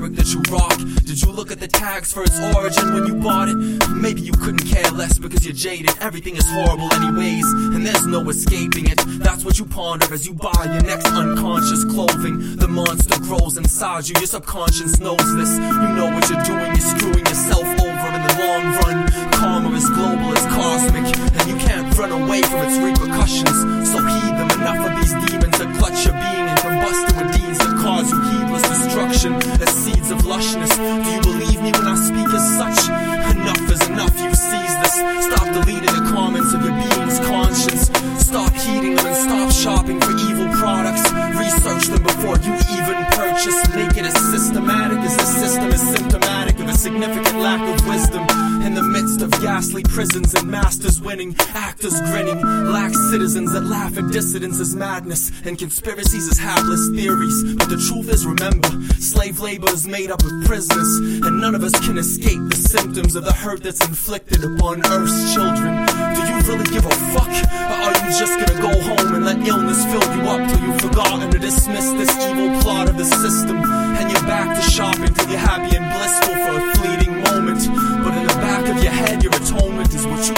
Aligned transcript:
fabric 0.00 0.16
that 0.16 0.32
you 0.32 0.40
rock? 0.50 0.76
Did 1.04 1.20
you 1.20 1.30
look 1.30 1.50
at 1.50 1.60
the 1.60 1.68
tags 1.68 2.12
for 2.12 2.22
its 2.22 2.38
origin 2.56 2.94
when 2.94 3.06
you 3.06 3.14
bought 3.14 3.48
it? 3.48 3.56
Maybe 3.90 4.22
you 4.22 4.32
couldn't 4.32 4.64
care 4.64 4.90
less 4.92 5.18
because 5.18 5.44
you're 5.44 5.54
jaded. 5.54 5.92
Everything 6.00 6.36
is 6.36 6.46
horrible 6.48 6.92
anyways, 6.94 7.44
and 7.74 7.84
there's 7.86 8.06
no 8.06 8.26
escaping 8.30 8.86
it. 8.88 8.98
That's 9.20 9.44
what 9.44 9.58
you 9.58 9.66
ponder 9.66 10.12
as 10.12 10.26
you 10.26 10.32
buy 10.32 10.64
your 10.64 10.82
next 10.82 11.06
unconscious 11.06 11.84
clothing. 11.84 12.56
The 12.56 12.68
monster 12.68 13.18
grows 13.20 13.56
inside 13.56 14.08
you, 14.08 14.14
your 14.18 14.26
subconscious 14.26 15.00
knows 15.00 15.28
this. 15.36 15.52
You 15.58 15.88
know 15.96 16.08
what 16.14 16.28
you're 16.30 16.44
doing, 16.44 16.72
you're 16.72 16.90
screwing 16.96 17.26
yourself 17.26 17.64
over 17.64 18.08
in 18.16 18.22
the 18.24 18.34
long 18.40 18.64
run. 18.80 19.30
Karma 19.32 19.70
is 19.76 19.88
global, 19.90 20.09
lushness. 30.40 31.04
Do 31.04 31.10
you 31.10 31.20
believe 31.20 31.60
me 31.62 31.70
when 31.72 31.86
I 31.86 31.96
speak 31.96 32.28
as 32.32 32.46
such? 32.56 32.88
Enough 33.36 33.70
is 33.70 33.88
enough, 33.88 34.14
you 34.20 34.32
seize 34.34 34.76
this. 34.80 34.96
Stop 35.28 35.46
deleting 35.52 35.94
the 35.98 36.06
comments 36.12 36.54
of 36.54 36.64
your 36.64 36.72
being's 36.72 37.20
conscience. 37.20 37.90
Stop 38.18 38.52
heeding 38.54 38.94
them 38.96 39.06
and 39.06 39.16
stop 39.16 39.52
shopping 39.52 40.00
for 40.00 40.12
evil 40.28 40.48
products. 40.56 41.04
Research 41.36 41.84
them 41.92 42.02
before 42.02 42.38
you 42.38 42.54
even 42.76 42.96
purchase. 43.12 43.58
Make 43.74 43.96
it 43.96 44.06
as 44.06 44.16
systematic 44.32 44.98
as 45.00 45.16
the 45.16 45.24
system 45.24 45.68
is 45.68 45.82
symptomatic 45.94 46.58
of 46.58 46.68
a 46.68 46.74
significant 46.74 47.38
lack 47.38 47.60
of 47.60 47.86
wisdom. 47.86 48.49
Ghastly 49.40 49.82
prisons 49.84 50.34
and 50.34 50.50
masters 50.50 51.00
winning, 51.00 51.34
actors 51.54 51.98
grinning, 52.00 52.40
lax 52.70 52.96
citizens 53.10 53.52
that 53.52 53.62
laugh 53.62 53.96
at 53.96 54.10
dissidents 54.12 54.60
as 54.60 54.74
madness, 54.74 55.32
and 55.44 55.58
conspiracies 55.58 56.28
as 56.28 56.38
hapless 56.38 56.90
theories. 56.94 57.54
But 57.54 57.70
the 57.70 57.76
truth 57.88 58.12
is, 58.12 58.26
remember, 58.26 58.68
slave 59.00 59.40
labor 59.40 59.70
is 59.70 59.86
made 59.86 60.10
up 60.10 60.22
of 60.22 60.30
prisoners, 60.44 60.98
and 61.24 61.40
none 61.40 61.54
of 61.54 61.64
us 61.64 61.78
can 61.80 61.96
escape 61.98 62.40
the 62.50 62.56
symptoms 62.56 63.14
of 63.14 63.24
the 63.24 63.32
hurt 63.32 63.62
that's 63.62 63.84
inflicted 63.86 64.44
upon 64.44 64.84
Earth's 64.86 65.34
children. 65.34 65.86
Do 66.14 66.20
you 66.20 66.36
really 66.44 66.68
give 66.68 66.84
a 66.84 66.94
fuck? 67.16 67.28
Or 67.28 67.88
are 67.88 67.96
you 68.04 68.12
just 68.18 68.38
gonna 68.38 68.60
go 68.60 68.78
home 68.80 69.14
and 69.14 69.24
let 69.24 69.38
illness 69.46 69.82
fill 69.84 70.16
you 70.16 70.22
up 70.28 70.50
till 70.50 70.60
you've 70.60 70.80
forgotten 70.80 71.30
to 71.30 71.38
dismiss 71.38 71.90
this 71.92 72.10
evil 72.26 72.60
plot 72.60 72.88
of 72.88 72.98
the 72.98 73.04
system? 73.04 73.59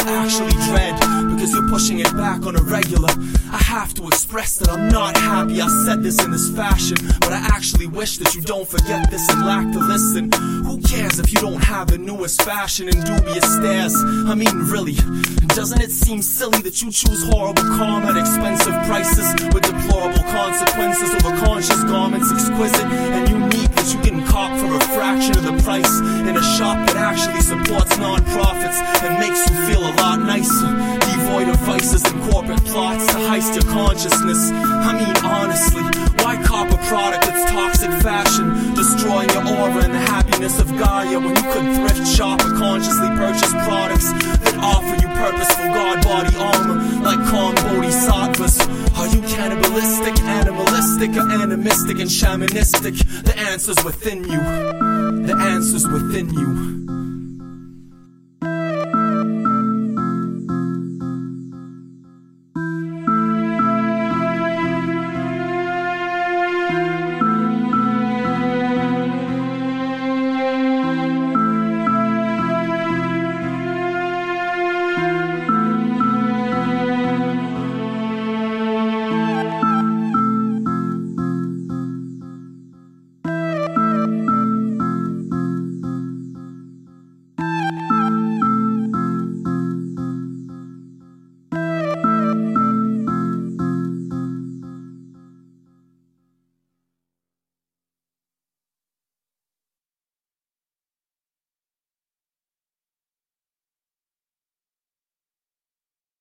Actually 0.00 0.52
dread. 0.68 0.98
Because 1.34 1.52
you're 1.52 1.68
pushing 1.68 2.00
it 2.00 2.12
back 2.16 2.46
on 2.46 2.56
a 2.56 2.62
regular. 2.62 3.10
I 3.50 3.58
have 3.58 3.94
to 3.94 4.06
express 4.08 4.56
that 4.56 4.68
I'm 4.68 4.88
not 4.88 5.16
happy 5.16 5.60
I 5.60 5.68
said 5.84 6.02
this 6.02 6.22
in 6.24 6.30
this 6.30 6.50
fashion. 6.50 6.96
But 7.20 7.32
I 7.32 7.40
actually 7.52 7.86
wish 7.86 8.18
that 8.18 8.34
you 8.34 8.42
don't 8.42 8.68
forget 8.68 9.10
this 9.10 9.28
and 9.28 9.44
lack 9.46 9.70
to 9.72 9.78
listen. 9.78 10.32
Who 10.64 10.80
cares 10.82 11.18
if 11.18 11.32
you 11.32 11.40
don't 11.40 11.62
have 11.62 11.88
the 11.88 11.98
newest 11.98 12.42
fashion 12.42 12.88
and 12.88 13.04
dubious 13.04 13.44
stares? 13.56 13.94
I 14.26 14.34
mean, 14.34 14.56
really, 14.70 14.94
doesn't 15.54 15.80
it 15.80 15.90
seem 15.90 16.22
silly 16.22 16.60
that 16.62 16.80
you 16.80 16.90
choose 16.90 17.28
horrible 17.28 17.62
karma 17.62 18.06
at 18.06 18.16
expensive 18.16 18.74
prices 18.86 19.32
with 19.52 19.62
deplorable 19.62 20.24
consequences 20.30 21.10
over 21.14 21.36
conscious 21.44 21.82
garments 21.84 22.32
exquisite 22.32 22.86
actually 27.02 27.40
supports 27.42 27.98
non-profits 27.98 28.78
and 29.02 29.18
makes 29.18 29.42
you 29.50 29.54
feel 29.66 29.82
a 29.82 29.92
lot 29.98 30.20
nicer, 30.20 30.70
devoid 31.10 31.48
of 31.48 31.58
vices 31.66 32.04
and 32.04 32.22
corporate 32.30 32.64
plots 32.64 33.06
to 33.08 33.18
heist 33.26 33.54
your 33.54 33.66
consciousness. 33.72 34.50
I 34.52 34.92
mean, 34.94 35.16
honestly, 35.26 35.82
why 36.22 36.40
cop 36.42 36.70
a 36.70 36.78
product 36.86 37.26
that's 37.26 37.50
toxic 37.50 37.90
fashion, 38.02 38.74
destroying 38.74 39.28
your 39.30 39.46
aura 39.58 39.82
and 39.84 39.92
the 39.92 40.04
happiness 40.14 40.60
of 40.60 40.68
Gaia 40.78 41.18
when 41.18 41.34
you 41.34 41.46
could 41.52 41.68
thrift 41.76 42.06
shop 42.06 42.40
or 42.40 42.54
consciously 42.56 43.08
purchase 43.18 43.52
products 43.66 44.12
that 44.46 44.56
offer 44.62 44.94
you 45.02 45.08
purposeful 45.18 45.66
God 45.74 46.02
body 46.04 46.34
armor 46.36 46.81
or 51.10 51.28
animistic 51.28 51.98
and 51.98 52.08
shamanistic? 52.08 52.96
The 53.24 53.36
answer's 53.36 53.82
within 53.82 54.22
you. 54.22 54.38
The 55.26 55.36
answer's 55.36 55.86
within 55.88 56.30
you. 56.30 57.01